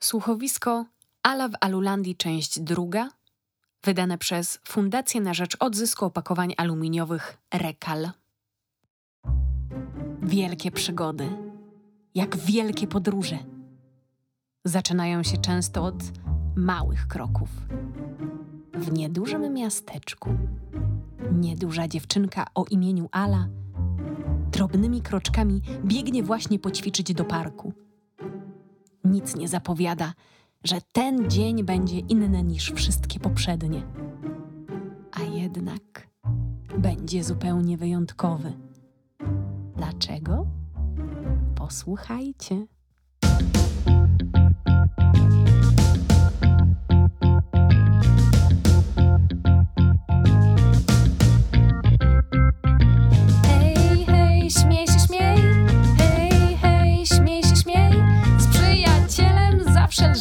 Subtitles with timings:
[0.00, 0.84] Słuchowisko
[1.22, 3.08] Ala w Alulandii, część druga,
[3.84, 8.10] wydane przez Fundację na Rzecz Odzysku Opakowań Aluminiowych Rekal.
[10.22, 11.28] Wielkie przygody,
[12.14, 13.38] jak wielkie podróże,
[14.64, 15.96] zaczynają się często od
[16.56, 17.48] małych kroków.
[18.74, 20.30] W niedużym miasteczku
[21.32, 23.48] nieduża dziewczynka o imieniu Ala
[24.56, 27.85] drobnymi kroczkami biegnie właśnie poćwiczyć do parku.
[29.06, 30.12] Nic nie zapowiada,
[30.64, 33.82] że ten dzień będzie inny niż wszystkie poprzednie.
[35.12, 36.08] A jednak
[36.78, 38.52] będzie zupełnie wyjątkowy.
[39.76, 40.46] Dlaczego?
[41.54, 42.66] Posłuchajcie.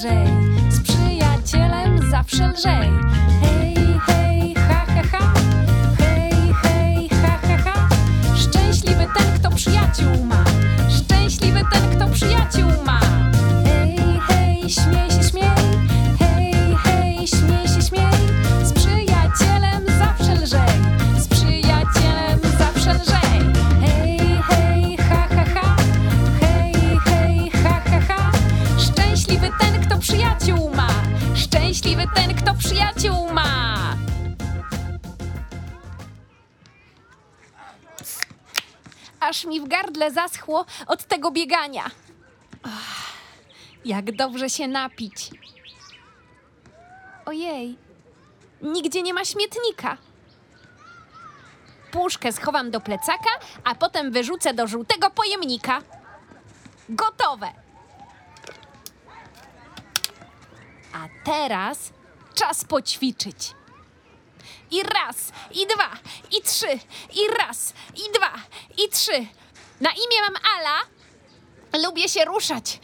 [0.05, 0.27] Lżej.
[0.69, 2.89] Z przyjacielem zawsze lżej.
[3.41, 5.34] Hej, hej, ha, ha, ha.
[5.97, 7.87] Hej, hej, ha, ha, ha.
[8.35, 10.43] Szczęśliwy ten, kto przyjaciół ma.
[10.89, 12.99] Szczęśliwy ten, kto przyjaciół ma.
[40.05, 41.91] Gardle zaschło od tego biegania.
[43.85, 45.29] Jak dobrze się napić.
[47.25, 47.77] Ojej,
[48.62, 49.97] nigdzie nie ma śmietnika.
[51.91, 53.29] Puszkę schowam do plecaka,
[53.63, 55.81] a potem wyrzucę do żółtego pojemnika.
[56.90, 57.47] Gotowe.
[60.93, 61.93] A teraz
[62.34, 63.53] czas poćwiczyć.
[64.72, 65.90] I raz, i dwa,
[66.38, 66.79] i trzy,
[67.13, 68.34] i raz, i dwa,
[68.78, 69.28] i trzy.
[69.85, 70.78] Na imię mam Ala.
[71.85, 72.79] Lubię się ruszać.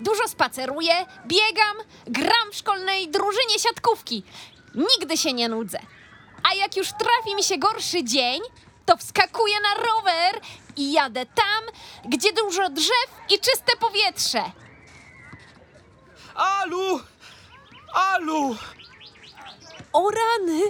[0.00, 1.76] Dużo spaceruję, biegam,
[2.06, 4.24] gram w szkolnej drużynie siatkówki.
[4.74, 5.78] Nigdy się nie nudzę.
[6.50, 8.40] A jak już trafi mi się gorszy dzień,
[8.86, 10.40] to wskakuję na rower
[10.76, 11.64] i jadę tam,
[12.04, 14.42] gdzie dużo drzew i czyste powietrze.
[16.34, 17.00] Alu!
[17.94, 18.56] Alu!
[19.92, 20.60] O rany!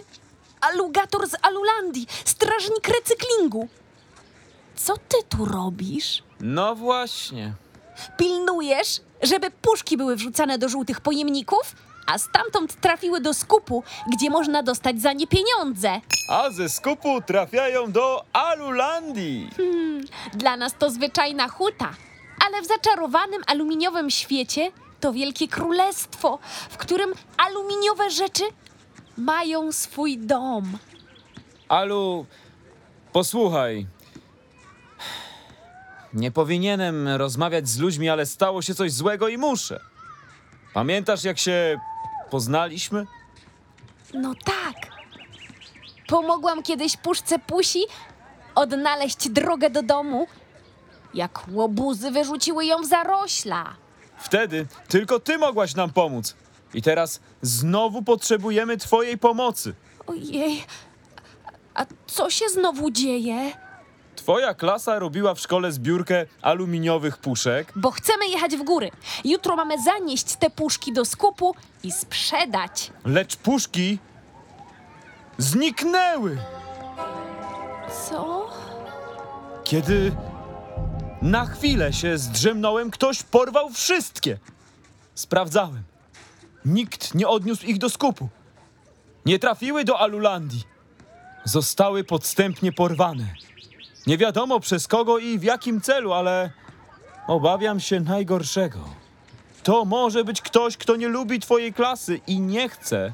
[0.61, 3.69] Alugator z Alulandii, strażnik recyklingu.
[4.85, 6.23] Co ty tu robisz?
[6.41, 7.53] No właśnie.
[8.17, 14.63] Pilnujesz, żeby puszki były wrzucane do żółtych pojemników, a stamtąd trafiły do skupu, gdzie można
[14.63, 16.01] dostać za nie pieniądze.
[16.31, 19.51] A ze skupu trafiają do Alulandii.
[20.35, 21.91] Dla nas to zwyczajna huta,
[22.47, 26.39] ale w zaczarowanym aluminiowym świecie to wielkie królestwo,
[26.71, 28.45] w którym aluminiowe rzeczy
[29.17, 30.79] mają swój dom.
[31.69, 32.27] Alu,
[33.13, 33.87] posłuchaj.
[36.15, 39.81] Nie powinienem rozmawiać z ludźmi, ale stało się coś złego i muszę.
[40.75, 41.81] Pamiętasz, jak się
[42.31, 43.07] poznaliśmy?
[44.15, 44.75] No tak.
[46.07, 47.83] Pomogłam kiedyś puszce Pusi
[48.55, 50.27] odnaleźć drogę do domu,
[51.15, 53.77] jak łobuzy wyrzuciły ją w zarośla.
[54.19, 56.35] Wtedy tylko ty mogłaś nam pomóc.
[56.75, 59.75] I teraz znowu potrzebujemy twojej pomocy.
[60.07, 60.65] Ojej,
[61.75, 63.53] a co się znowu dzieje?
[64.25, 67.73] Twoja klasa robiła w szkole zbiórkę aluminiowych puszek.
[67.77, 68.91] Bo chcemy jechać w góry.
[69.25, 72.91] Jutro mamy zanieść te puszki do skupu i sprzedać.
[73.05, 73.99] Lecz puszki
[75.39, 76.39] zniknęły,
[78.11, 78.51] Co?
[79.65, 80.13] kiedy
[81.23, 84.39] na chwilę się zdrzemnąłem, ktoś porwał wszystkie.
[85.15, 85.83] Sprawdzałem.
[86.65, 88.29] Nikt nie odniósł ich do skupu.
[89.27, 90.63] Nie trafiły do Alulandii.
[91.45, 93.35] Zostały podstępnie porwane.
[94.07, 96.51] Nie wiadomo przez kogo i w jakim celu, ale
[97.27, 98.79] obawiam się najgorszego.
[99.63, 103.13] To może być ktoś, kto nie lubi twojej klasy i nie chce,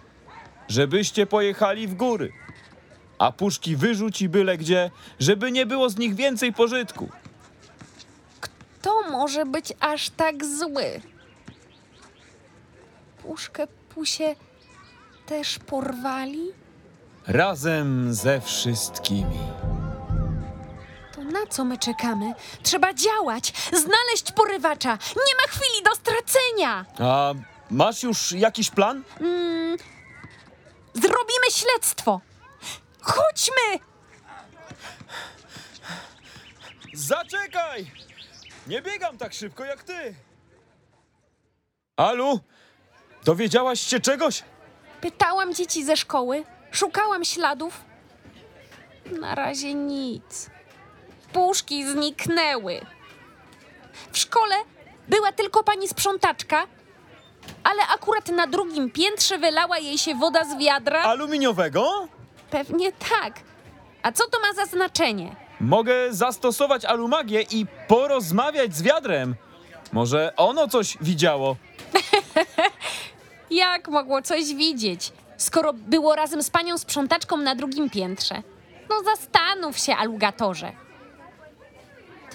[0.68, 2.32] żebyście pojechali w góry.
[3.18, 4.90] A puszki wyrzuci byle gdzie,
[5.20, 7.08] żeby nie było z nich więcej pożytku.
[8.82, 11.00] To może być aż tak zły.
[13.22, 14.34] Puszkę Pusie
[15.26, 16.40] też porwali?
[17.26, 19.38] Razem ze wszystkimi.
[21.32, 22.32] Na co my czekamy?
[22.62, 24.92] Trzeba działać, znaleźć porywacza.
[25.16, 26.84] Nie ma chwili do stracenia.
[26.98, 27.32] A
[27.70, 29.02] masz już jakiś plan?
[29.20, 29.76] Mm,
[30.94, 32.20] zrobimy śledztwo.
[33.00, 33.84] Chodźmy!
[36.94, 37.90] Zaczekaj!
[38.66, 40.14] Nie biegam tak szybko jak ty!
[41.96, 42.40] Alu,
[43.24, 44.42] dowiedziałaś się czegoś?
[45.00, 47.80] Pytałam dzieci ze szkoły, szukałam śladów.
[49.20, 50.50] Na razie nic.
[51.32, 52.80] Puszki zniknęły.
[54.12, 54.54] W szkole
[55.08, 56.66] była tylko pani sprzątaczka,
[57.64, 61.02] ale akurat na drugim piętrze wylała jej się woda z wiadra.
[61.02, 62.08] Aluminiowego?
[62.50, 63.34] Pewnie tak.
[64.02, 65.36] A co to ma za znaczenie?
[65.60, 69.34] Mogę zastosować alumagię i porozmawiać z wiadrem.
[69.92, 71.56] Może ono coś widziało.
[73.50, 78.42] Jak mogło coś widzieć, skoro było razem z panią sprzątaczką na drugim piętrze?
[78.90, 80.72] No zastanów się, alugatorze.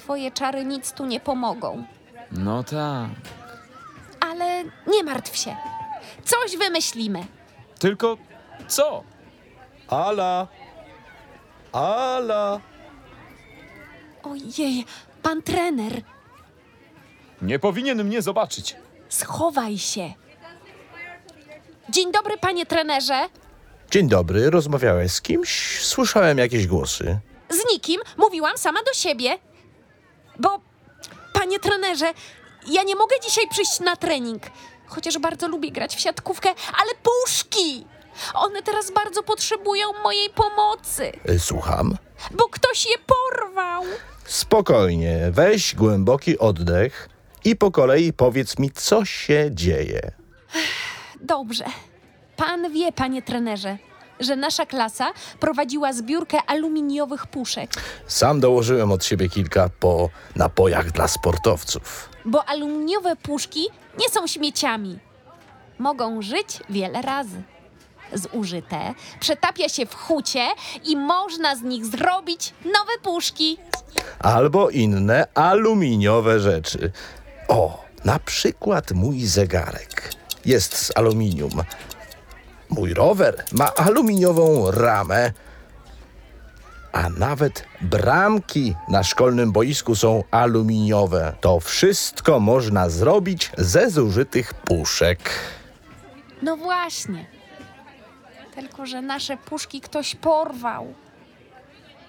[0.06, 1.84] Twoje czary nic tu nie pomogą.
[2.32, 3.10] No tak.
[4.20, 5.56] Ale nie martw się.
[6.26, 7.26] Coś wymyślimy.
[7.80, 8.18] Tylko
[8.68, 9.04] co?
[9.88, 10.48] Ala!
[11.74, 12.60] Ala!
[14.24, 14.86] Ojej,
[15.22, 16.02] pan trener,
[17.42, 18.76] Nie powinien mnie zobaczyć.
[19.10, 20.14] schowaj się.
[21.90, 23.30] Dzień dobry, panie trenerze.
[23.92, 25.80] Dzień dobry, rozmawiałeś z kimś?
[25.82, 27.20] Słyszałem jakieś głosy.
[27.50, 29.38] Z nikim mówiłam sama do siebie.
[30.40, 30.60] Bo,
[31.34, 32.14] panie trenerze,
[32.68, 34.44] ja nie mogę dzisiaj przyjść na trening.
[34.88, 37.86] Chociaż bardzo lubię grać w siatkówkę, ale puszki!
[38.34, 41.98] One teraz bardzo potrzebują mojej pomocy, Y, Słucham.
[42.32, 43.84] bo ktoś je porwał.
[44.26, 47.10] Spokojnie, weź głęboki oddech
[47.46, 50.12] i po kolei powiedz mi, co się dzieje.
[51.22, 51.66] Dobrze.
[52.38, 53.78] Pan wie, panie trenerze,
[54.20, 57.72] że nasza klasa prowadziła zbiórkę aluminiowych puszek,
[58.08, 62.10] Sam dołożyłem od siebie kilka po napojach dla sportowców.
[62.26, 63.68] bo aluminiowe puszki
[64.00, 65.00] nie są śmieciami.
[65.80, 67.44] Mogą żyć wiele razy.
[68.14, 70.48] Zużyte przetapia się w hucie
[70.84, 73.58] i można z nich zrobić nowe puszki.
[74.20, 76.92] Albo inne aluminiowe rzeczy.
[77.48, 80.12] O, na przykład mój zegarek.
[80.46, 81.52] Jest z aluminium.
[82.76, 85.32] Mój rower ma aluminiową ramę.
[86.92, 91.36] A nawet bramki na szkolnym boisku są aluminiowe.
[91.42, 95.30] To wszystko można zrobić ze zużytych puszek.
[96.42, 97.26] No właśnie.
[98.56, 100.94] Tylko, że nasze puszki ktoś porwał.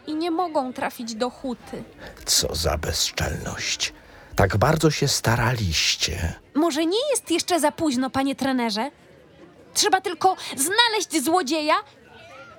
[0.06, 1.84] I nie mogą trafić do huty.
[2.24, 3.92] Co za bezczelność.
[4.36, 6.34] Tak bardzo się staraliście.
[6.54, 8.90] Może nie jest jeszcze za późno, panie trenerze?
[9.76, 11.74] Trzeba tylko znaleźć złodzieja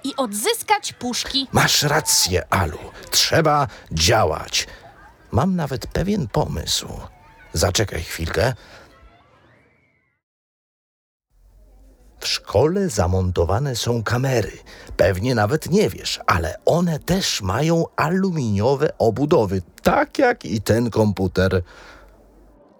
[0.03, 1.47] i odzyskać puszki.
[1.51, 2.79] Masz rację, Alu.
[3.11, 4.67] Trzeba działać.
[5.31, 6.87] Mam nawet pewien pomysł.
[7.53, 8.53] Zaczekaj chwilkę.
[12.19, 14.51] W szkole zamontowane są kamery.
[14.97, 21.63] Pewnie nawet nie wiesz, ale one też mają aluminiowe obudowy, tak jak i ten komputer.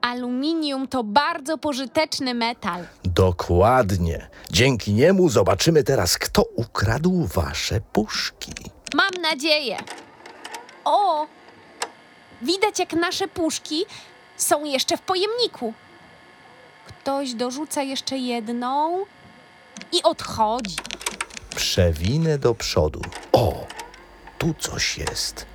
[0.02, 2.86] Aluminium to bardzo pożyteczny metal.
[3.04, 4.30] Dokładnie.
[4.52, 8.52] Dzięki niemu zobaczymy teraz, kto ukradł wasze puszki.
[8.94, 9.78] Mam nadzieję.
[10.86, 11.28] O!
[12.42, 13.86] Widać, jak nasze puszki
[14.38, 15.74] są jeszcze w pojemniku.
[16.88, 19.06] Ktoś dorzuca jeszcze jedną
[19.92, 20.76] i odchodzi.
[21.56, 23.02] Przewinę do przodu.
[23.32, 23.66] O,
[24.38, 25.46] tu coś jest.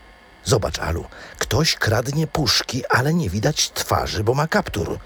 [0.44, 1.04] Zobacz, Alu,
[1.38, 4.98] ktoś kradnie puszki, ale nie widać twarzy, bo ma kaptur.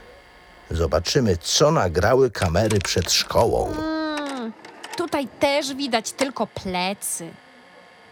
[0.71, 3.73] Zobaczymy, co nagrały kamery przed szkołą.
[3.73, 4.53] Mm,
[4.97, 7.31] tutaj też widać tylko plecy.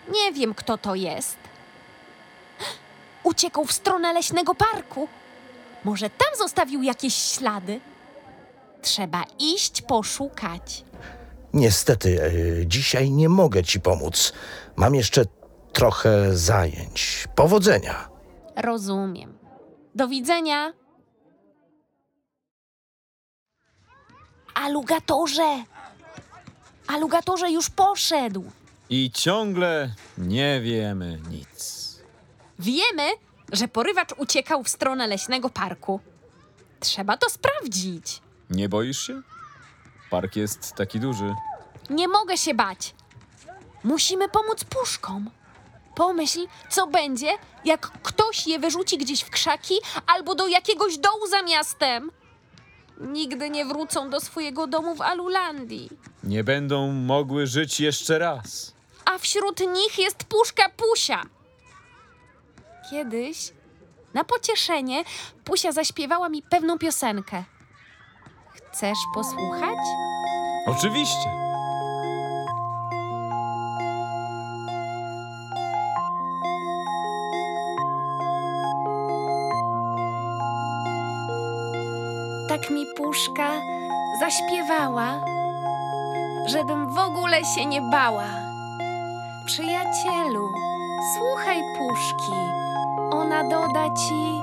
[0.08, 1.36] Nie wiem, kto to jest.
[3.22, 5.08] Uciekł w stronę leśnego parku.
[5.84, 7.80] Może tam zostawił jakieś ślady?
[8.82, 10.84] Trzeba iść poszukać.
[11.54, 14.32] Niestety, e, dzisiaj nie mogę ci pomóc.
[14.76, 15.24] Mam jeszcze
[15.74, 17.28] trochę zajęć.
[17.34, 18.08] Powodzenia.
[18.56, 19.38] Rozumiem.
[19.94, 20.72] Do widzenia.
[24.54, 25.64] Alugatorze!
[26.86, 28.44] Alugatorze już poszedł.
[28.90, 31.84] I ciągle nie wiemy nic.
[32.58, 33.08] Wiemy,
[33.52, 36.00] że porywacz uciekał w stronę leśnego parku.
[36.80, 38.22] Trzeba to sprawdzić.
[38.50, 39.22] Nie boisz się?
[40.10, 41.34] Park jest taki duży.
[41.90, 42.94] Nie mogę się bać.
[43.84, 45.30] Musimy pomóc puszkom.
[45.94, 47.28] Pomyśl, co będzie,
[47.64, 49.74] jak ktoś je wyrzuci gdzieś w krzaki
[50.06, 52.10] albo do jakiegoś dołu za miastem.
[53.00, 55.90] Nigdy nie wrócą do swojego domu w Alulandii.
[56.24, 58.72] Nie będą mogły żyć jeszcze raz.
[59.04, 61.22] A wśród nich jest puszka Pusia.
[62.90, 63.52] Kiedyś,
[64.14, 65.04] na pocieszenie,
[65.44, 67.44] Pusia zaśpiewała mi pewną piosenkę.
[68.72, 69.78] Chcesz posłuchać?
[70.66, 71.43] Oczywiście.
[82.70, 83.50] Mi puszka
[84.20, 85.20] zaśpiewała,
[86.46, 88.26] żebym w ogóle się nie bała.
[89.46, 90.48] Przyjacielu,
[91.16, 92.32] słuchaj puszki,
[93.10, 94.40] ona doda ci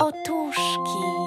[0.00, 1.23] otuszki.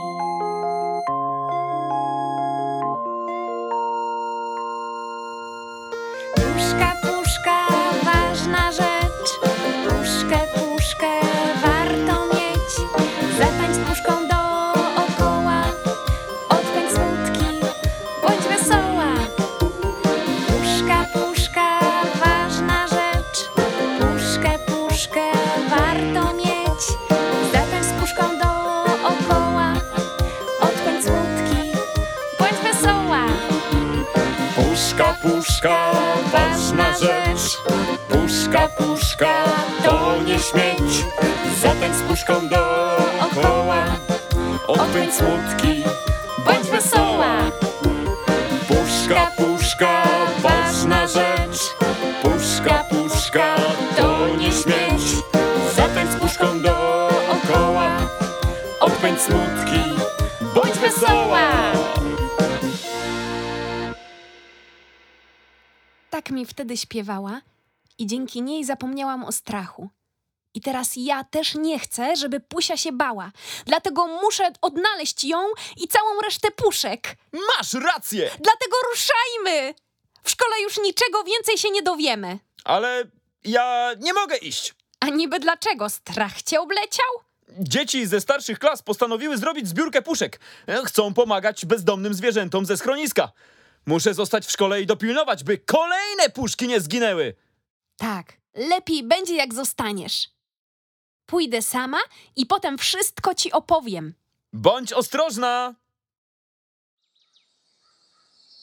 [49.78, 50.04] Puszka,
[50.42, 51.76] ważna rzecz.
[52.22, 53.56] Puszka, puszka,
[53.98, 55.24] to nie śmieć.
[55.76, 57.98] Zatańcz z puszką dookoła.
[58.80, 59.80] Odpędź smutki,
[60.56, 61.52] bądź wesoła.
[66.10, 67.42] Tak mi wtedy śpiewała
[67.98, 69.90] i dzięki niej zapomniałam o strachu.
[70.58, 73.32] I teraz ja też nie chcę, żeby Pusia się bała.
[73.66, 75.38] Dlatego muszę odnaleźć ją
[75.78, 77.16] i całą resztę puszek.
[77.34, 78.30] Masz rację!
[78.30, 79.74] Dlatego ruszajmy!
[80.24, 82.40] W szkole już niczego więcej się nie dowiemy.
[82.64, 83.04] Ale
[83.44, 84.74] ja nie mogę iść.
[85.00, 85.90] A niby dlaczego?
[85.90, 87.06] Strach cię obleciał?
[87.60, 90.40] Dzieci ze starszych klas postanowiły zrobić zbiórkę puszek.
[90.86, 93.32] Chcą pomagać bezdomnym zwierzętom ze schroniska.
[93.86, 97.36] Muszę zostać w szkole i dopilnować, by kolejne puszki nie zginęły.
[97.98, 100.37] Tak, lepiej będzie jak zostaniesz.
[101.28, 101.98] Pójdę sama
[102.36, 104.14] i potem wszystko ci opowiem.
[104.54, 105.76] Bądź ostrożna!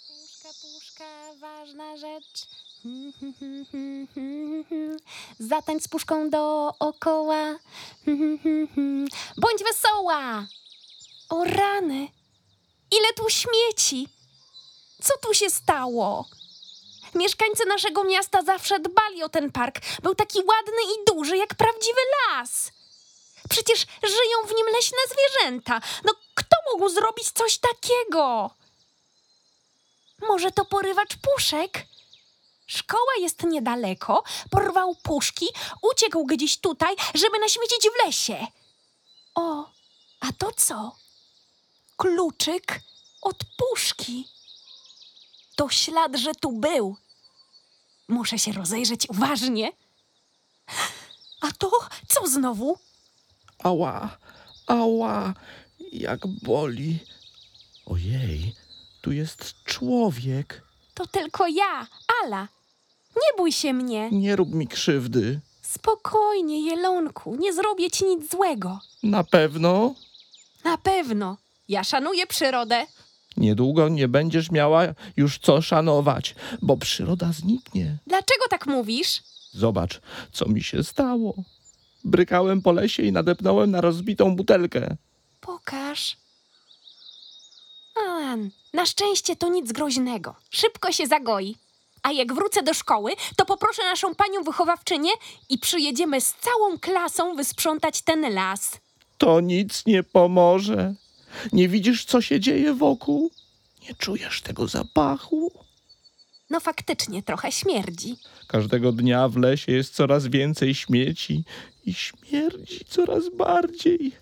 [0.08, 1.04] Puszka, puszka,
[1.40, 2.46] ważna rzecz.
[5.38, 7.42] Zatańcz z puszką dookoła.
[9.42, 10.46] Bądź wesoła!
[11.28, 12.08] O rany!
[12.98, 14.08] Ile tu śmieci!
[15.02, 16.28] Co tu się stało?
[17.14, 19.80] Mieszkańcy naszego miasta zawsze dbali o ten park.
[20.02, 22.70] Był taki ładny i duży, jak prawdziwy las.
[23.50, 25.80] Przecież żyją w nim leśne zwierzęta.
[26.04, 28.50] No, kto mógł zrobić coś takiego?
[30.28, 31.86] Może to porywacz puszek?
[32.66, 35.48] Szkoła jest niedaleko, porwał puszki,
[35.82, 38.46] uciekł gdzieś tutaj, żeby naśmiecić w lesie.
[39.34, 39.64] O,
[40.20, 40.96] a to co?
[41.96, 42.80] Kluczyk
[43.22, 44.28] od puszki.
[45.56, 46.96] To ślad, że tu był.
[48.08, 49.72] Muszę się rozejrzeć uważnie.
[51.40, 51.70] A to
[52.08, 52.78] co znowu?
[53.58, 54.16] Ała,
[54.66, 55.34] ała,
[55.92, 56.98] jak boli.
[57.86, 58.54] Ojej,
[59.00, 60.62] tu jest człowiek.
[60.94, 61.86] To tylko ja,
[62.24, 62.48] Ala.
[63.16, 64.10] Nie bój się mnie.
[64.10, 65.40] Nie rób mi krzywdy.
[65.62, 68.80] Spokojnie, Jelonku, nie zrobię ci nic złego.
[69.02, 69.94] Na pewno
[70.64, 71.36] Na pewno.
[71.68, 72.86] Ja szanuję przyrodę.
[73.36, 74.82] Niedługo nie będziesz miała
[75.16, 77.98] już co szanować, bo przyroda zniknie.
[78.06, 79.22] Dlaczego tak mówisz?
[79.52, 80.00] Zobacz,
[80.32, 81.34] co mi się stało.
[82.04, 84.96] Brykałem po lesie i nadepnąłem na rozbitą butelkę.
[85.40, 86.16] Pokaż.
[88.06, 90.34] Alan, na szczęście to nic groźnego.
[90.50, 91.56] Szybko się zagoi.
[92.02, 95.10] A jak wrócę do szkoły, to poproszę naszą panią wychowawczynię
[95.48, 98.78] i przyjedziemy z całą klasą wysprzątać ten las.
[99.18, 100.94] To nic nie pomoże.
[101.52, 103.30] Nie widzisz, co się dzieje wokół?
[103.88, 105.52] Nie czujesz tego zapachu?
[106.50, 108.16] No faktycznie trochę śmierdzi.
[108.46, 111.44] Każdego dnia w lesie jest coraz więcej śmieci
[111.86, 114.12] i śmierdzi coraz bardziej.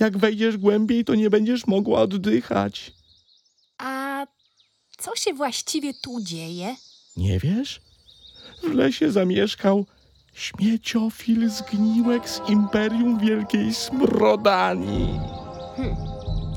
[0.00, 2.92] Jak wejdziesz głębiej, to nie będziesz mogła oddychać.
[3.78, 4.26] A
[4.98, 6.76] co się właściwie tu dzieje?
[7.16, 7.80] Nie wiesz?
[8.62, 9.86] W lesie zamieszkał
[10.34, 15.20] śmieciofil zgniłek z Imperium Wielkiej Smrodani.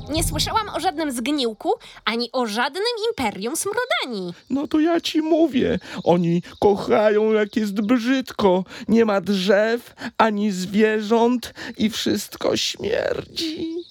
[0.09, 1.73] Nie słyszałam o żadnym zgniłku,
[2.05, 4.33] ani o żadnym imperium smrodani.
[4.49, 8.63] No to ja ci mówię, oni kochają jak jest brzydko.
[8.87, 13.83] Nie ma drzew, ani zwierząt i wszystko śmierdzi.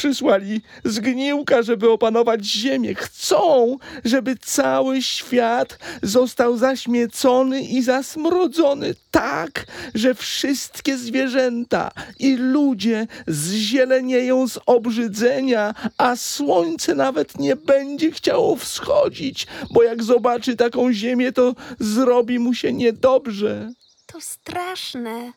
[0.00, 2.94] Przysłali zgniłka, żeby opanować ziemię.
[2.94, 14.48] Chcą, żeby cały świat został zaśmiecony i zasmrodzony tak, że wszystkie zwierzęta i ludzie zzielenieją
[14.48, 21.54] z obrzydzenia, a słońce nawet nie będzie chciało wschodzić, bo jak zobaczy taką ziemię, to
[21.80, 23.72] zrobi mu się niedobrze.
[24.06, 25.32] To straszne.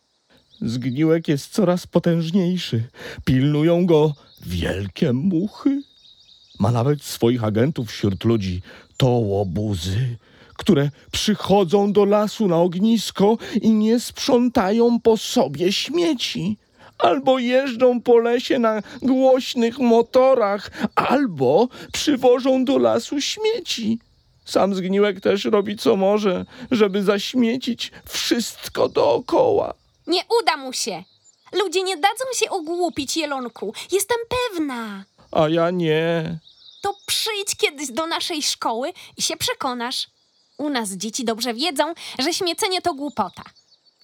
[0.62, 2.84] Zgniłek jest coraz potężniejszy.
[3.25, 4.13] Pilnują go
[4.45, 5.81] Wielkie muchy?
[6.59, 8.62] Ma nawet swoich agentów wśród ludzi,
[8.97, 10.17] to łobuzy,
[10.57, 16.57] które przychodzą do lasu na ognisko i nie sprzątają po sobie śmieci.
[16.97, 24.00] Albo jeżdżą po lesie na głośnych motorach, albo przywożą do lasu śmieci.
[24.45, 29.73] Sam zgniłek też robi co może, żeby zaśmiecić wszystko dookoła.
[30.07, 31.03] Nie uda mu się.
[31.53, 33.74] Ludzie nie dadzą się ogłupić, Jelonku.
[33.91, 35.03] Jestem pewna.
[35.31, 36.39] A ja nie.
[36.81, 40.07] To przyjdź kiedyś do naszej szkoły i się przekonasz.
[40.57, 43.43] U nas dzieci dobrze wiedzą, że śmiecenie to głupota.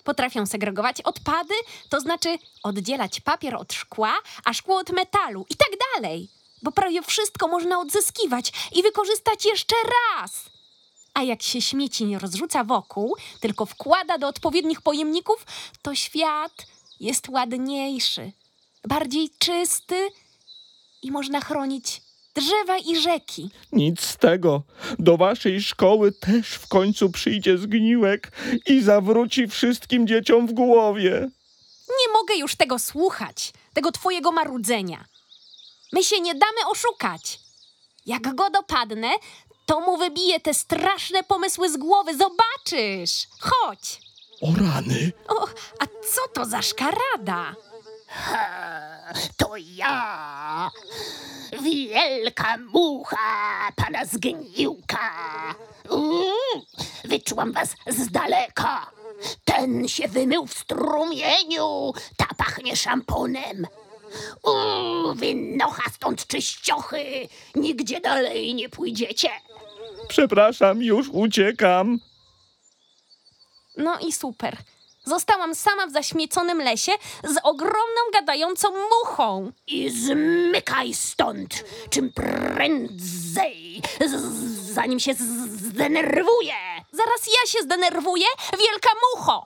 [0.03, 1.53] Potrafią segregować odpady,
[1.89, 4.13] to znaczy oddzielać papier od szkła,
[4.45, 6.29] a szkło od metalu i tak dalej.
[6.61, 10.31] Bo prawie wszystko można odzyskiwać i wykorzystać jeszcze raz.
[11.13, 15.45] A jak się śmieci nie rozrzuca wokół, tylko wkłada do odpowiednich pojemników,
[15.81, 16.65] to świat
[16.99, 18.31] jest ładniejszy,
[18.87, 20.09] bardziej czysty
[21.01, 22.01] i można chronić
[22.35, 23.49] drzewa i rzeki.
[23.71, 24.63] Nic z tego.
[24.99, 28.31] Do waszej szkoły też w końcu przyjdzie zgniłek
[28.65, 31.29] i zawróci wszystkim dzieciom w głowie.
[31.89, 35.05] Nie mogę już tego słuchać, tego twojego marudzenia.
[35.93, 37.39] My się nie damy oszukać.
[38.05, 39.09] Jak go dopadnę,
[39.65, 42.11] to mu wybiję te straszne pomysły z głowy.
[42.17, 43.27] Zobaczysz.
[43.39, 44.01] Chodź.
[44.41, 45.11] O rany!
[45.27, 45.47] O,
[45.79, 47.55] a co to za szkarada?
[49.37, 50.71] To ja,
[51.61, 55.09] wielka mucha pana zgniłka.
[55.91, 56.61] Mm,
[57.05, 58.91] wyczułam was z daleka.
[59.45, 63.67] Ten się wymył w strumieniu, ta pachnie szamponem.
[64.43, 69.29] Uuu, wynocha stąd czyściochy, nigdzie dalej nie pójdziecie.
[70.07, 71.99] Przepraszam, już uciekam.
[73.77, 74.57] No i super.
[75.05, 76.91] Zostałam sama w zaśmieconym lesie
[77.23, 79.51] z ogromną gadającą muchą.
[79.67, 86.53] I zmykaj stąd, czym prędzej, z- zanim się zdenerwuję.
[86.91, 89.45] Zaraz ja się zdenerwuję, wielka mucho.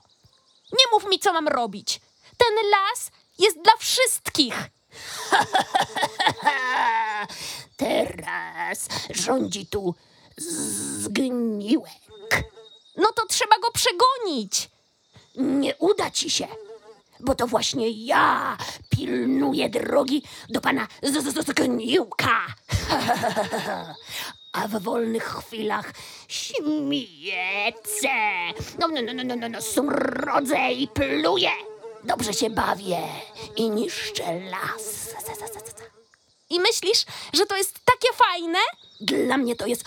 [0.72, 2.00] Nie mów mi, co mam robić.
[2.36, 4.54] Ten las jest dla wszystkich.
[7.76, 9.94] Teraz rządzi tu
[10.36, 11.90] zgniłek.
[12.96, 14.70] No to trzeba go przegonić.
[15.36, 16.46] Nie uda ci się,
[17.20, 18.56] bo to właśnie ja
[18.90, 22.46] pilnuję drogi do pana zgniłka.
[24.52, 25.92] A w wolnych chwilach
[26.28, 28.08] śmiecę.
[28.78, 31.50] No, no, no, no, no, no, no, smrodzę i pluję.
[32.04, 33.02] Dobrze się bawię
[33.56, 35.14] i niszczę las.
[36.50, 38.58] I myślisz, że to jest takie fajne?
[39.00, 39.84] Dla mnie to jest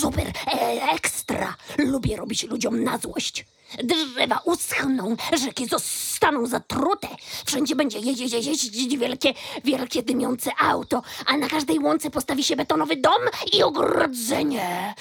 [0.00, 1.56] super e, ekstra.
[1.78, 3.46] Lubię robić ludziom na złość.
[3.84, 7.08] Drzewa uschną, rzeki zostaną zatrute.
[7.46, 12.44] Wszędzie będzie je, je, je, jeździć wielkie, wielkie dymiące auto, a na każdej łące postawi
[12.44, 14.94] się betonowy dom i ogrodzenie.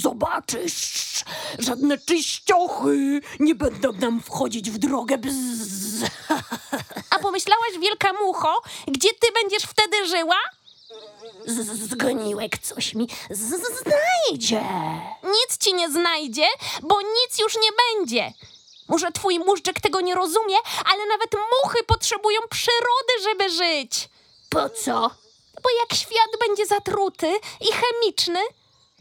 [0.00, 1.24] Zobaczysz,
[1.58, 5.18] żadne czyściochy nie będą nam wchodzić w drogę.
[5.18, 5.83] Bzz.
[7.10, 10.36] A pomyślałaś, wielka mucho, gdzie ty będziesz wtedy żyła?
[11.74, 14.64] Zgoniłek coś mi znajdzie.
[15.24, 16.46] Nic ci nie znajdzie,
[16.82, 18.32] bo nic już nie będzie.
[18.88, 20.56] Może twój móżdżek tego nie rozumie,
[20.92, 21.30] ale nawet
[21.62, 24.08] muchy potrzebują przyrody, żeby żyć.
[24.50, 25.10] Po co?
[25.62, 28.40] Bo jak świat będzie zatruty i chemiczny,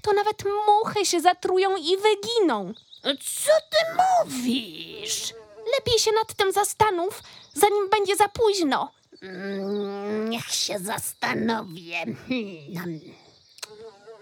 [0.02, 2.74] to nawet muchy się zatrują i wyginą.
[3.04, 3.78] Co ty
[4.26, 5.34] mówisz?
[5.76, 8.92] Lepiej się nad tym zastanów, zanim będzie za późno.
[9.22, 12.06] Mm, Niech się zastanowię.
[12.28, 13.00] Hmm,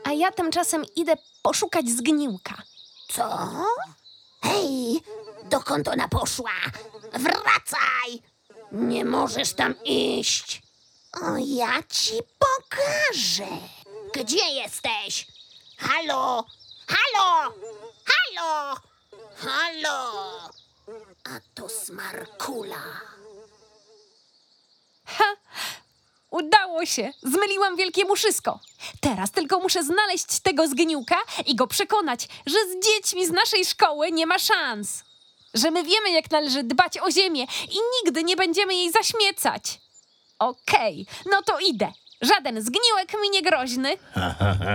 [0.04, 2.56] A ja tymczasem idę poszukać zgniłka.
[3.10, 3.50] Co?
[4.44, 5.02] Hej,
[5.44, 6.52] dokąd ona poszła?
[7.14, 8.22] Wracaj!
[8.72, 10.62] Nie możesz tam iść.
[11.22, 13.48] O, ja ci pokażę.
[14.14, 15.28] Gdzie jesteś?
[15.78, 16.46] Halo?
[16.88, 17.54] Halo?
[18.06, 18.78] Halo?
[19.36, 20.12] Halo?
[21.24, 22.84] A to smarkula.
[25.06, 25.36] Ha!
[26.32, 27.12] Udało się!
[27.24, 28.60] Zmyliłam wielkie muszysko.
[29.02, 34.12] Teraz tylko muszę znaleźć tego zgniłka i go przekonać, że z dziećmi z naszej szkoły
[34.12, 35.04] nie ma szans.
[35.54, 39.82] Że my wiemy, jak należy dbać o ziemię i nigdy nie będziemy jej zaśmiecać.
[40.40, 41.92] Okej, no to idę.
[42.22, 43.90] Żaden zgniłek mi nie groźny.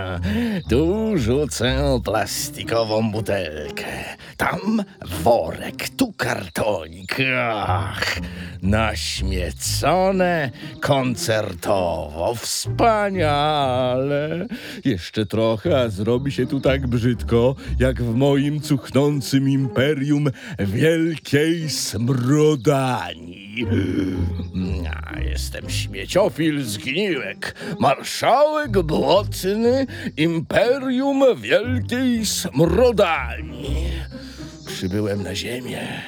[0.71, 3.85] Tu rzucę plastikową butelkę.
[4.37, 4.85] Tam
[5.23, 7.17] worek, tu kartonik.
[7.53, 8.17] Ach,
[8.63, 12.35] naśmiecone koncertowo.
[12.35, 13.67] Wspaniale.
[14.85, 23.46] Jeszcze trochę, a zrobi się tu tak brzydko, jak w moim cuchnącym imperium wielkiej smrodani.
[25.37, 33.87] Jestem śmieciofil zgniłek, marszałek błotny Imperium Wielkiej Smrodani.
[34.67, 36.03] Przybyłem na ziemię,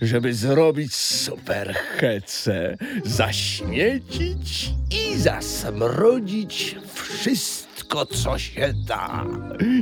[0.00, 9.24] żeby zrobić superhece, zaśmiecić i zasmrodzić wszystko, co się da.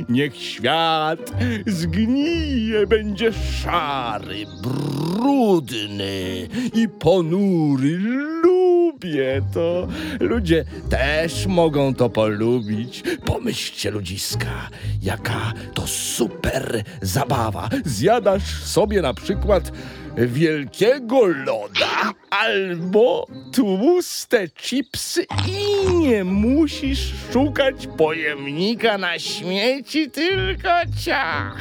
[0.09, 1.31] Niech świat
[1.67, 7.97] zgnije, będzie szary, brudny i ponury.
[8.43, 9.87] Lubię to.
[10.19, 13.03] Ludzie też mogą to polubić.
[13.25, 14.69] Pomyślcie, ludziska,
[15.01, 17.69] jaka to super zabawa.
[17.85, 19.71] Zjadasz sobie na przykład
[20.17, 30.69] wielkiego loda albo tłuste chipsy i nie musisz szukać pojemnika na śmieci, tylko
[31.03, 31.57] ciach.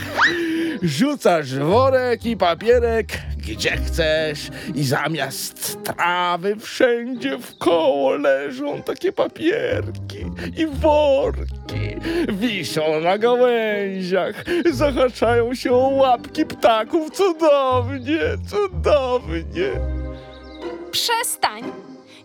[0.82, 3.06] Rzucasz worek i papierek
[3.48, 10.18] gdzie chcesz i zamiast trawy wszędzie w koło leżą takie papierki
[10.56, 11.96] i worki.
[12.28, 17.10] Wiszą na gałęziach, zahaczają się o łapki ptaków.
[17.10, 20.01] Cudownie, cudownie.
[20.92, 21.72] Przestań!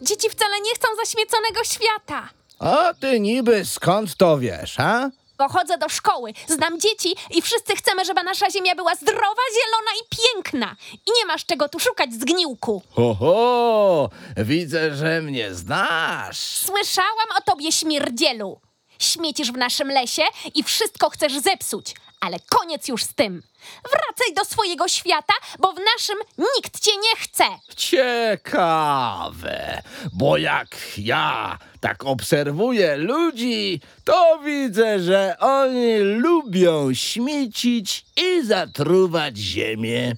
[0.01, 2.29] Dzieci wcale nie chcą zaśmieconego świata.
[2.59, 5.09] A ty niby skąd to wiesz, a?
[5.37, 10.15] Pochodzę do szkoły, znam dzieci i wszyscy chcemy, żeby nasza ziemia była zdrowa, zielona i
[10.17, 10.75] piękna.
[10.93, 12.81] I nie masz czego tu szukać, zgniłku.
[12.95, 16.37] Oho, widzę, że mnie znasz.
[16.39, 18.59] Słyszałam o tobie, śmierdzielu.
[18.99, 20.23] Śmiecisz w naszym lesie
[20.55, 21.93] i wszystko chcesz zepsuć.
[22.19, 23.43] Ale koniec już z tym.
[23.83, 26.17] Wracaj do swojego świata, bo w naszym
[26.55, 27.43] nikt cię nie chce.
[27.75, 29.81] Ciekawe,
[30.13, 40.15] bo jak ja tak obserwuję ludzi, to widzę, że oni lubią śmiecić i zatruwać ziemię.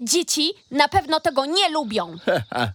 [0.00, 2.16] Dzieci na pewno tego nie lubią.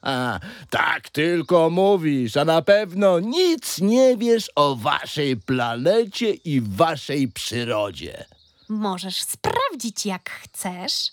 [0.70, 8.26] tak tylko mówisz, a na pewno nic nie wiesz o waszej planecie i waszej przyrodzie.
[8.70, 11.12] Możesz sprawdzić, jak chcesz.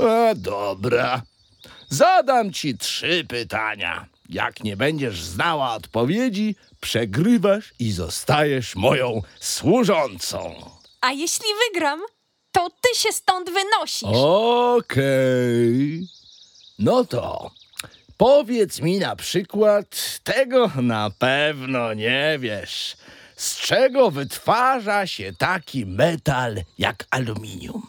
[0.00, 1.22] A dobra.
[1.88, 4.06] Zadam ci trzy pytania.
[4.28, 10.70] Jak nie będziesz znała odpowiedzi, przegrywasz i zostajesz moją służącą.
[11.00, 12.00] A jeśli wygram,
[12.52, 14.08] to ty się stąd wynosisz.
[14.76, 16.06] Okej.
[16.78, 17.50] No to
[18.16, 22.96] powiedz mi na przykład, tego na pewno nie wiesz.
[23.40, 27.86] Z czego wytwarza się taki metal jak aluminium?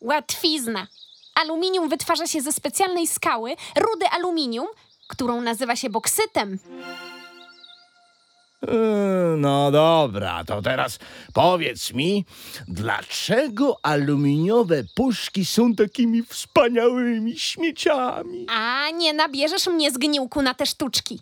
[0.00, 0.86] Łatwizna.
[1.34, 4.66] Aluminium wytwarza się ze specjalnej skały, rudy aluminium,
[5.08, 6.58] którą nazywa się boksytem.
[8.62, 10.98] Yy, No dobra, to teraz
[11.34, 12.24] powiedz mi,
[12.68, 18.46] dlaczego aluminiowe puszki są takimi wspaniałymi śmieciami?
[18.50, 21.20] A nie nabierzesz mnie zgniłku na te sztuczki.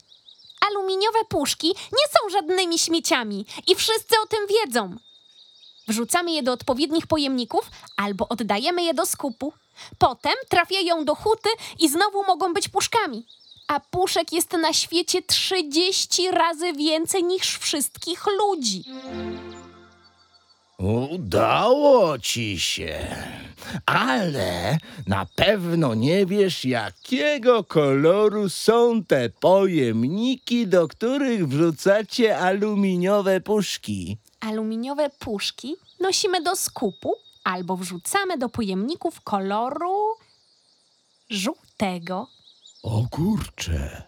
[0.66, 4.96] Aluminiowe puszki nie są żadnymi śmieciami i wszyscy o tym wiedzą.
[5.88, 9.52] Wrzucamy je do odpowiednich pojemników albo oddajemy je do skupu.
[9.98, 13.26] Potem trafiają do huty i znowu mogą być puszkami.
[13.68, 18.84] A puszek jest na świecie 30 razy więcej niż wszystkich ludzi.
[20.78, 23.16] Udało ci się,
[23.86, 34.18] ale na pewno nie wiesz, jakiego koloru są te pojemniki, do których wrzucacie aluminiowe puszki.
[34.40, 37.14] Aluminiowe puszki nosimy do skupu
[37.44, 40.06] albo wrzucamy do pojemników koloru
[41.30, 42.26] żółtego.
[42.82, 44.02] O kurcze.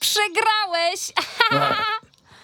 [0.00, 1.12] Przegrałeś!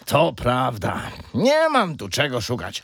[0.06, 1.02] To prawda.
[1.34, 2.82] Nie mam tu czego szukać.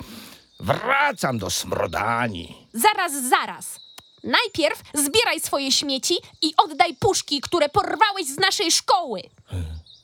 [0.61, 2.69] Wracam do smrodani.
[2.73, 3.81] Zaraz, zaraz.
[4.25, 9.23] Najpierw zbieraj swoje śmieci i oddaj puszki, które porwałeś z naszej szkoły.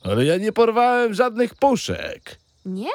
[0.03, 2.39] Ale ja nie porwałem żadnych puszek.
[2.65, 2.89] Nie?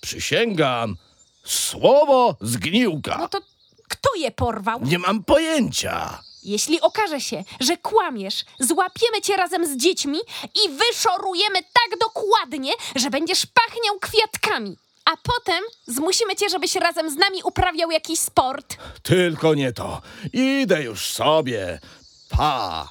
[0.00, 0.96] Przysięgam.
[1.44, 3.16] Słowo zgniłka.
[3.18, 3.40] No to
[3.88, 4.80] kto je porwał?
[4.82, 6.22] Nie mam pojęcia.
[6.42, 10.18] Jeśli okaże się, że kłamiesz, złapiemy cię razem z dziećmi
[10.64, 14.76] i wyszorujemy tak dokładnie, że będziesz pachniał kwiatkami.
[15.08, 18.76] A potem zmusimy cię, żebyś razem z nami uprawiał jakiś sport.
[19.02, 20.02] Tylko nie to.
[20.32, 21.80] Idę już sobie.
[22.28, 22.88] Pa.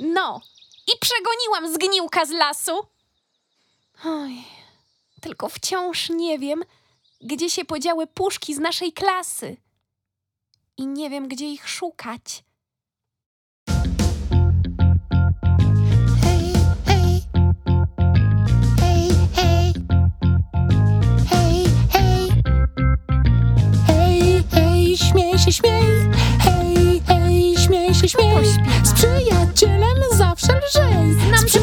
[0.00, 0.40] No,
[0.86, 2.72] i przegoniłam zgniłka z lasu.
[4.04, 4.44] Oj,
[5.20, 6.64] tylko wciąż nie wiem,
[7.20, 9.56] gdzie się podziały puszki z naszej klasy.
[10.76, 12.44] I nie wiem, gdzie ich szukać.
[25.42, 25.82] Się, śmiej.
[26.38, 28.46] Hej, hej, śmiej się, śmiej.
[28.84, 31.16] Z przyjacielem zawsze lżej.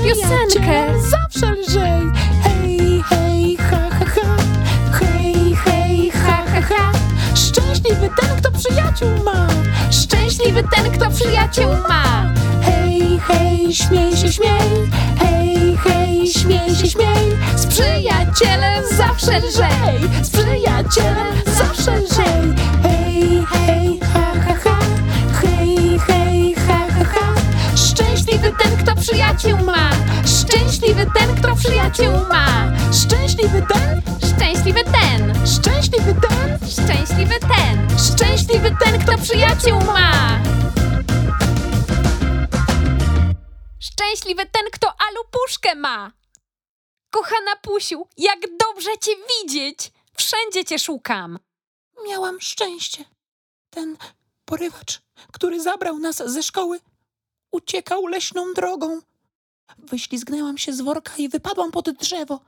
[0.03, 1.01] piosenkę.
[1.09, 2.01] Zawsze lżej.
[2.43, 4.37] Hej, hej, ha, ha, ha.
[4.99, 6.91] Hej, hej, ha, ha, ha.
[7.35, 9.47] Szczęśliwy ten, kto przyjaciół ma.
[9.91, 12.33] Szczęśliwy ten, kto przyjaciół ma.
[12.61, 14.89] Hej, hej, śmiej się, śmiej.
[15.19, 17.37] Hej, hej, śmiej się, śmiej.
[17.55, 20.23] Z przyjacielem zawsze lżej.
[20.23, 22.88] Z przyjacielem zawsze lżej.
[29.09, 29.89] Przyjaciół ma.
[30.25, 32.71] Szczęśliwy ten, kto przyjaciół ma.
[32.93, 35.47] Szczęśliwy ten, Szczęśliwy ten.
[35.47, 36.69] szczęśliwy ten.
[36.69, 37.99] Szczęśliwy ten.
[37.99, 40.39] Szczęśliwy ten, kto przyjaciół ma.
[43.79, 46.11] Szczęśliwy ten, kto alupuszkę ma.
[47.11, 49.91] Kochana Pusiu, jak dobrze cię widzieć.
[50.17, 51.39] Wszędzie cię szukam.
[52.07, 53.05] Miałam szczęście.
[53.69, 53.97] Ten
[54.45, 55.01] porywacz,
[55.33, 56.79] który zabrał nas ze szkoły,
[57.51, 59.01] uciekał leśną drogą.
[59.77, 62.39] Wyślizgnęłam się z worka i wypadłam pod drzewo.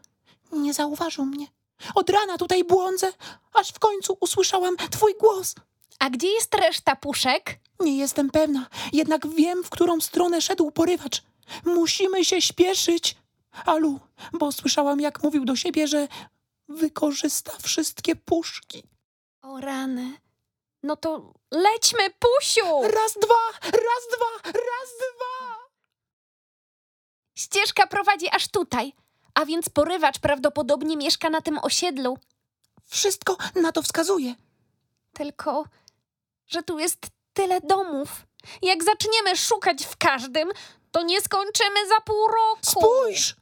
[0.52, 1.48] Nie zauważył mnie.
[1.96, 3.14] Od rana tutaj błądzę,
[3.54, 5.56] aż w końcu usłyszałam twój głos.
[6.00, 7.60] A gdzie jest reszta puszek?
[7.80, 11.24] Nie jestem pewna, jednak wiem, w którą stronę szedł porywacz.
[11.66, 13.16] Musimy się śpieszyć.
[13.66, 14.00] Alu,
[14.34, 16.08] bo słyszałam, jak mówił do siebie, że
[16.70, 18.84] wykorzysta wszystkie puszki.
[19.42, 20.18] O rany.
[20.84, 22.82] No to lećmy, Pusiu!
[22.82, 25.58] Raz, dwa, raz, dwa, raz, dwa.
[27.36, 28.94] Ścieżka prowadzi aż tutaj,
[29.34, 32.17] a więc porywacz prawdopodobnie mieszka na tym osiedlu.
[32.86, 34.36] Wszystko na to wskazuje.
[35.13, 35.65] Tylko,
[36.48, 38.10] że tu jest tyle domów.
[38.62, 40.52] Jak zaczniemy szukać w każdym,
[40.91, 42.62] to nie skończymy za pół roku.
[42.72, 43.36] Spójrz!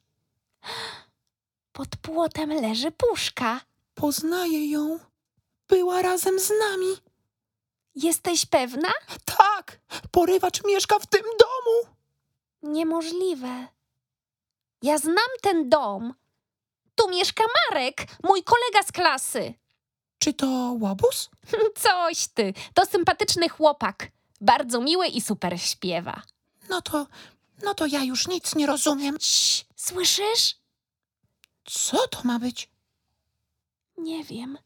[1.72, 3.62] Pod płotem leży puszka.
[3.96, 5.00] Poznaję ją.
[5.68, 7.09] Była razem z nami.
[7.96, 8.90] Jesteś pewna?
[9.26, 9.80] Tak,
[10.12, 11.96] porywacz mieszka w tym domu.
[12.64, 13.68] Niemożliwe.
[14.82, 16.14] Ja znam ten dom.
[16.96, 19.54] Tu mieszka Marek, mój kolega z klasy.
[20.20, 20.48] Czy to
[20.80, 21.30] łobuz?
[21.84, 24.08] Coś ty, to sympatyczny chłopak.
[24.42, 26.22] Bardzo miły i super śpiewa.
[26.70, 27.08] No to,
[27.64, 29.18] no to ja już nic nie rozumiem.
[29.20, 30.56] Cii, słyszysz?
[31.66, 32.70] Co to ma być?
[33.98, 34.58] Nie wiem.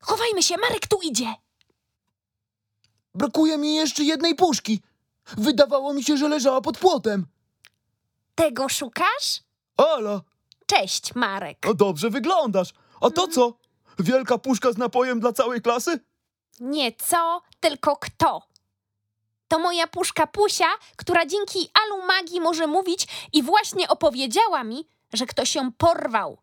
[0.00, 1.34] Chowajmy się, Marek tu idzie.
[3.14, 4.80] Brakuje mi jeszcze jednej puszki.
[5.36, 7.26] Wydawało mi się, że leżała pod płotem.
[8.34, 9.40] Tego szukasz?
[9.76, 10.20] Ala,
[10.66, 11.58] Cześć, Marek.
[11.66, 12.72] no dobrze wyglądasz.
[13.00, 13.52] A to co?
[13.98, 16.00] Wielka puszka z napojem dla całej klasy?
[16.60, 18.42] Nie co, tylko kto.
[19.48, 25.26] To moja puszka Pusia, która dzięki Alu Magii może mówić i właśnie opowiedziała mi, że
[25.26, 26.38] ktoś ją porwał.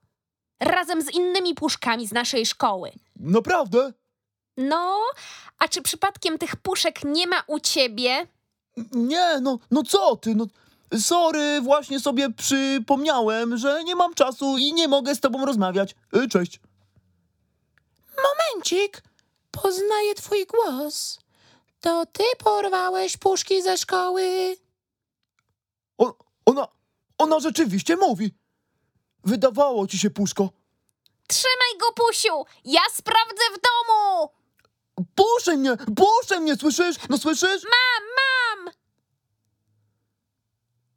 [0.60, 2.92] Razem z innymi puszkami z naszej szkoły.
[3.16, 3.94] Naprawdę?
[4.60, 5.00] No,
[5.60, 8.28] a czy przypadkiem tych puszek nie ma u ciebie?
[8.92, 10.46] Nie, no, no co ty, no...
[11.00, 15.96] Sorry, właśnie sobie przypomniałem, że nie mam czasu i nie mogę z tobą rozmawiać.
[16.16, 16.60] Y, Cześć.
[18.24, 19.04] Momencik,
[19.52, 21.20] poznaję twój głos.
[21.82, 24.56] To ty porwałeś puszki ze szkoły.
[25.98, 26.14] O,
[26.46, 26.68] ona,
[27.18, 28.34] ona rzeczywiście mówi.
[29.24, 30.50] Wydawało ci się, puszko.
[31.28, 32.46] Trzymaj go, Pusiu!
[32.66, 34.30] Ja sprawdzę w domu!
[35.16, 36.96] Puszczaj mnie, puszczaj mnie, słyszysz?
[37.10, 37.64] No słyszysz?
[37.64, 38.74] Mam, mam!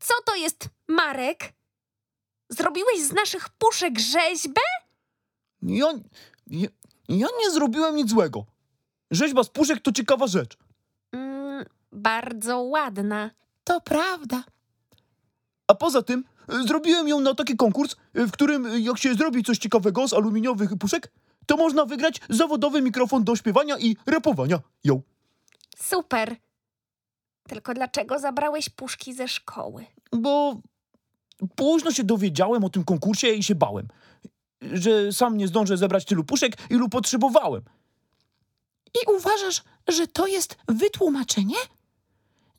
[0.01, 1.53] Co to jest, Marek?
[2.49, 4.61] Zrobiłeś z naszych puszek rzeźbę?
[5.63, 5.93] Ja,
[6.47, 6.69] ja,
[7.09, 8.45] ja nie zrobiłem nic złego.
[9.11, 10.57] Rzeźba z puszek to ciekawa rzecz.
[11.13, 13.31] Mm, bardzo ładna.
[13.65, 14.45] To prawda.
[15.67, 19.15] A poza tym y, zrobiłem ją na taki konkurs, y, w którym y, jak się
[19.15, 21.13] zrobi coś ciekawego z aluminiowych puszek,
[21.47, 24.61] to można wygrać zawodowy mikrofon do śpiewania i rapowania.
[24.85, 25.03] Ją.
[25.79, 26.37] Super.
[27.49, 29.87] Tylko dlaczego zabrałeś puszki ze szkoły?
[30.13, 30.61] Bo
[31.57, 33.89] późno się dowiedziałem o tym konkursie i się bałem,
[34.63, 37.63] że sam nie zdążę zebrać tylu puszek, ilu potrzebowałem.
[38.95, 41.57] I uważasz, że to jest wytłumaczenie?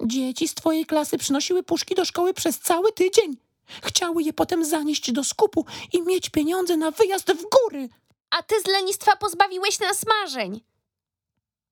[0.06, 3.38] Dzieci z twojej klasy przynosiły puszki do szkoły przez cały tydzień.
[3.84, 7.90] Chciały je potem zanieść do skupu i mieć pieniądze na wyjazd w góry.
[8.38, 10.62] A ty z lenistwa pozbawiłeś nas marzeń.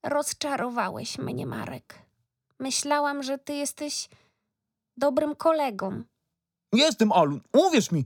[0.03, 1.99] Rozczarowałeś mnie, Marek.
[2.59, 4.09] Myślałam, że ty jesteś
[4.97, 6.03] dobrym kolegą.
[6.73, 8.05] Jestem Alu, uwierz mi.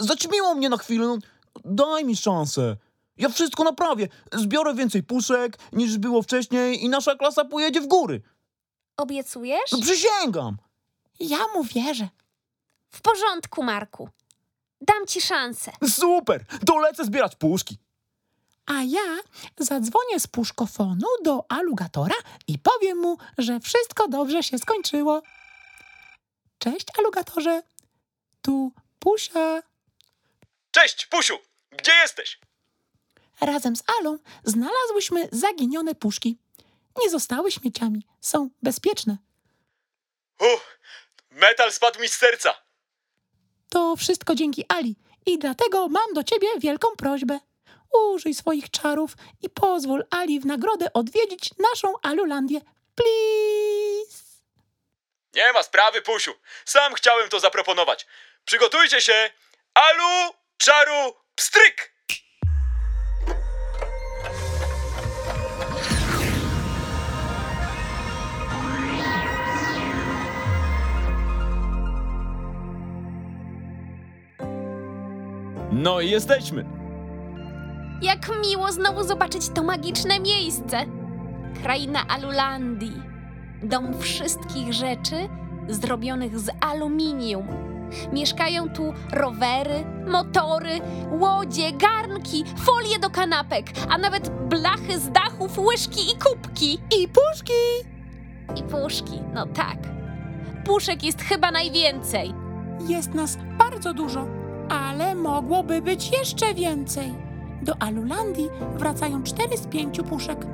[0.00, 1.06] Zaćmiło mnie na chwilę.
[1.06, 1.18] No,
[1.64, 2.76] daj mi szansę.
[3.16, 4.08] Ja wszystko naprawię.
[4.32, 8.22] Zbiorę więcej puszek niż było wcześniej i nasza klasa pojedzie w góry.
[8.96, 9.72] Obiecujesz?
[9.72, 10.56] No, przysięgam.
[11.20, 12.08] Ja mu wierzę.
[12.88, 14.08] W porządku, Marku.
[14.80, 15.72] Dam ci szansę.
[15.90, 17.78] Super, to lecę zbierać puszki.
[18.66, 19.18] A ja
[19.58, 22.14] zadzwonię z puszkofonu do alugatora
[22.48, 25.22] i powiem mu, że wszystko dobrze się skończyło.
[26.58, 27.62] Cześć, alugatorze.
[28.42, 29.62] tu Pusia.
[30.70, 31.38] Cześć, Pusiu!
[31.70, 32.40] Gdzie jesteś?
[33.40, 36.38] Razem z Alą znalazłyśmy zaginione puszki.
[37.02, 39.16] Nie zostały śmieciami, są bezpieczne.
[40.40, 40.78] Uff,
[41.30, 42.65] metal spadł mi z serca.
[43.76, 47.38] To wszystko dzięki Ali i dlatego mam do ciebie wielką prośbę.
[47.92, 49.10] Użyj swoich czarów
[49.42, 52.60] i pozwól Ali w nagrodę odwiedzić naszą Alulandię.
[52.94, 54.24] Please!
[55.34, 56.34] Nie ma sprawy, Pusiu.
[56.64, 58.06] Sam chciałem to zaproponować.
[58.44, 59.30] Przygotujcie się.
[59.74, 61.95] Alu, czaru, pstryk!
[75.76, 76.64] No i jesteśmy.
[78.02, 80.76] Jak miło znowu zobaczyć to magiczne miejsce.
[81.62, 83.02] Kraina Alulandii.
[83.62, 85.16] Dom wszystkich rzeczy
[85.68, 87.46] zrobionych z aluminium.
[88.12, 96.00] Mieszkają tu rowery, motory, łodzie, garnki, folie do kanapek, a nawet blachy z dachów, łyżki
[96.00, 96.80] i kubki.
[97.00, 97.52] I puszki!
[98.56, 99.78] I puszki, no tak.
[100.64, 102.34] Puszek jest chyba najwięcej.
[102.88, 104.26] Jest nas bardzo dużo,
[104.68, 107.14] ale mogłoby być jeszcze więcej.
[107.62, 110.46] Do Alulandii wracają cztery z pięciu puszek.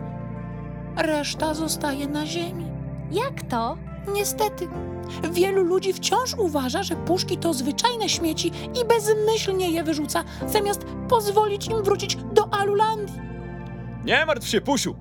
[0.96, 2.66] Reszta zostaje na ziemi.
[3.10, 3.76] Jak to?
[4.14, 4.68] Niestety,
[5.32, 11.66] wielu ludzi wciąż uważa, że puszki to zwyczajne śmieci i bezmyślnie je wyrzuca, zamiast pozwolić
[11.66, 13.20] im wrócić do Alulandii.
[14.04, 14.94] Nie martw się, Pusiu.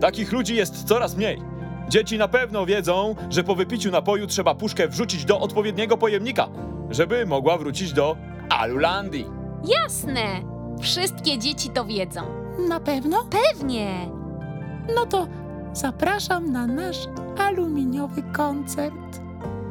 [0.00, 1.42] Takich ludzi jest coraz mniej.
[1.88, 6.48] Dzieci na pewno wiedzą, że po wypiciu napoju trzeba puszkę wrzucić do odpowiedniego pojemnika,
[6.90, 8.16] żeby mogła wrócić do
[8.50, 9.26] Alulandii.
[9.82, 10.24] Jasne.
[10.80, 12.20] Wszystkie dzieci to wiedzą.
[12.68, 13.24] Na pewno?
[13.24, 14.10] Pewnie.
[14.94, 15.26] No to
[15.72, 16.98] zapraszam na nasz
[17.38, 19.20] aluminiowy koncert.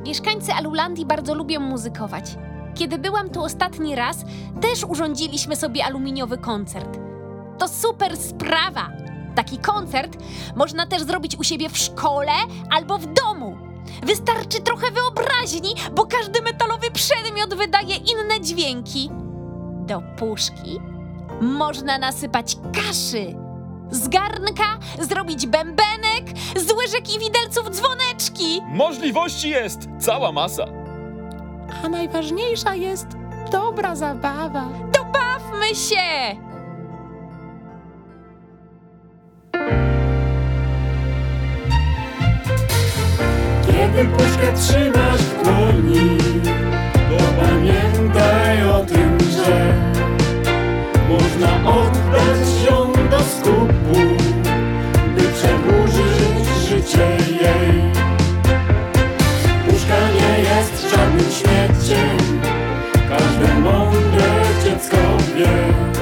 [0.05, 2.37] Mieszkańcy Alulandii bardzo lubią muzykować.
[2.75, 4.25] Kiedy byłam tu ostatni raz,
[4.61, 6.99] też urządziliśmy sobie aluminiowy koncert.
[7.57, 8.89] To super sprawa!
[9.35, 10.17] Taki koncert
[10.55, 12.31] można też zrobić u siebie w szkole
[12.69, 13.52] albo w domu.
[14.03, 19.09] Wystarczy trochę wyobraźni, bo każdy metalowy przedmiot wydaje inne dźwięki.
[19.85, 20.79] Do puszki
[21.41, 23.35] można nasypać kaszy.
[23.91, 28.61] Z garnka zrobić bębenek, z łyżek i widelców dzwoneczki.
[28.69, 30.65] Możliwości jest cała masa.
[31.85, 33.07] A najważniejsza jest
[33.51, 34.69] dobra zabawa.
[35.13, 36.35] Bawmy się!
[43.95, 46.17] Kiedy puszkę trzymasz w dłoni
[47.09, 49.73] To pamiętaj o tym, że
[51.09, 53.99] Można oddać ją do skupu
[55.15, 57.81] By przedłużyć życie jej.
[59.67, 62.41] Puszka nie jest żadnym śmieciem
[63.09, 64.97] Każde mądre dziecko
[65.35, 65.92] wie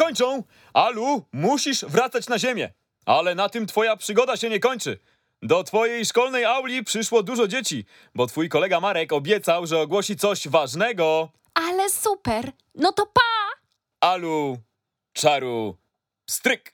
[0.00, 0.42] kończą.
[0.72, 2.72] Alu, musisz wracać na ziemię.
[3.06, 4.98] Ale na tym twoja przygoda się nie kończy.
[5.42, 7.84] Do twojej szkolnej auli przyszło dużo dzieci,
[8.14, 11.28] bo twój kolega Marek obiecał, że ogłosi coś ważnego.
[11.54, 12.52] Ale super!
[12.74, 13.20] No to pa!
[14.00, 14.58] Alu,
[15.12, 15.76] czaru,
[16.30, 16.72] stryk.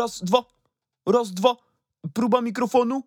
[0.00, 0.44] Raz, dwa,
[1.06, 1.56] raz, dwa.
[2.14, 3.02] Próba mikrofonu.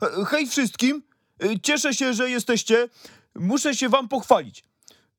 [0.00, 1.02] He- Hej wszystkim.
[1.44, 2.88] Y, Cieszę się, że jesteście.
[3.34, 4.64] Muszę się wam pochwalić.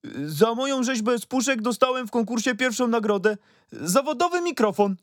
[0.05, 3.37] Y, Za moją rzeźbę z puszek dostałem w konkursie pierwszą nagrodę.
[3.71, 4.95] Zawodowy mikrofon.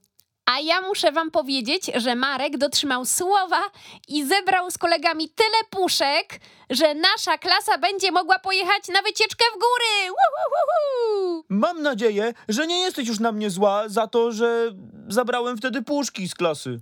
[0.47, 3.63] A ja muszę wam powiedzieć, że Marek dotrzymał słowa
[4.09, 6.41] i zebrał z kolegami tyle puszek,
[6.71, 10.13] że nasza klasa będzie mogła pojechać na wycieczkę w góry.
[10.13, 11.45] Uhuhuhu!
[11.49, 14.73] Mam nadzieję, że nie jesteś już na mnie zła za to, że
[15.09, 16.81] zabrałem wtedy puszki z klasy.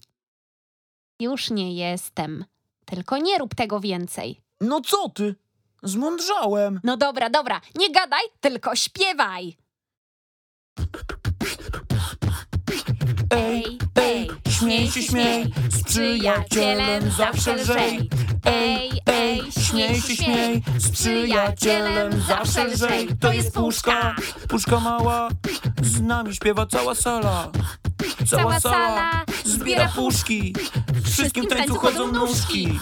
[1.21, 2.45] Już nie jestem.
[2.85, 4.41] Tylko nie rób tego więcej.
[4.61, 5.35] No co ty?
[5.83, 6.81] Zmądrzałem.
[6.85, 9.57] No dobra, dobra, nie gadaj, tylko śpiewaj.
[13.97, 18.11] Ej, ej, śmiej się, śmiej, z przyjacielem zawsze lżej.
[18.45, 23.09] Ej, ej, śmiej się, śmiej, z przyjacielem zawsze lżej.
[23.21, 24.17] To jest puszka,
[24.49, 24.81] puszka.
[24.81, 25.29] Mała,
[25.83, 27.51] z nami śpiewa cała sala.
[28.31, 29.11] Cała sala
[29.45, 30.55] zbiera puszki,
[30.95, 32.79] w wszystkim tańcu chodzą nóżki.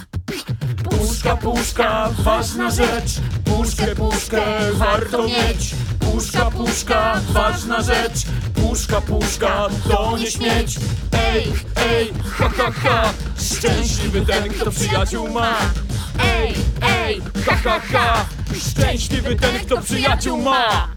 [0.90, 3.10] Puszka, puszka, ważna rzecz,
[3.44, 4.42] puszkę, puszkę
[4.72, 5.74] warto mieć.
[6.00, 8.18] Puszka, puszka, ważna rzecz,
[8.54, 10.76] puszka, puszka, to nie śmieć.
[11.32, 15.56] Ej, ej, ha, ha, ha, szczęśliwy ten, kto przyjaciół ma.
[16.24, 20.88] Ej, ej, ha, ha, ha, szczęśliwy ten, kto przyjaciół ma.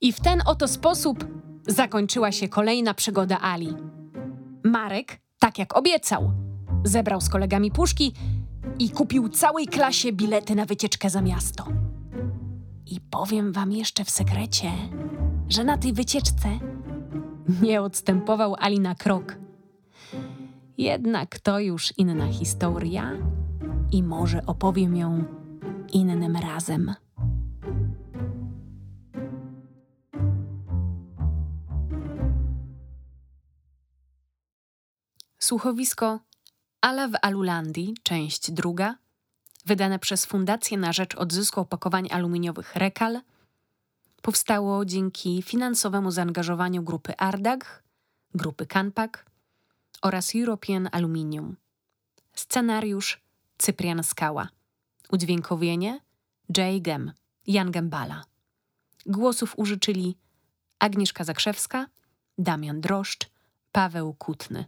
[0.00, 1.24] I w ten oto sposób
[1.66, 3.74] zakończyła się kolejna przygoda Ali.
[4.64, 6.32] Marek, tak jak obiecał,
[6.84, 8.12] zebrał z kolegami puszki
[8.78, 11.66] i kupił całej klasie bilety na wycieczkę za miasto.
[12.86, 14.72] I powiem wam jeszcze w sekrecie,
[15.48, 16.48] że na tej wycieczce
[17.62, 19.36] nie odstępował Ali na krok.
[20.78, 23.12] Jednak to już inna historia
[23.92, 25.24] i może opowiem ją
[25.92, 26.94] innym razem.
[35.38, 36.20] Słuchowisko
[36.80, 38.96] Ala w Alulandii, część druga,
[39.66, 43.20] wydane przez Fundację na Rzecz Odzysku Opakowań Aluminiowych Rekal,
[44.26, 47.82] powstało dzięki finansowemu zaangażowaniu grupy Ardagh,
[48.34, 49.26] grupy Canpak
[50.02, 51.56] oraz European Aluminium.
[52.34, 53.20] Scenariusz
[53.58, 54.48] Cyprian Skała.
[55.12, 56.00] Udźwiękowienie
[56.56, 56.82] J.
[56.82, 57.12] Gem,
[57.46, 58.24] Jan Gembala.
[59.06, 60.16] Głosów użyczyli
[60.78, 61.86] Agnieszka Zakrzewska,
[62.38, 63.30] Damian Droszcz,
[63.72, 64.64] Paweł Kutny.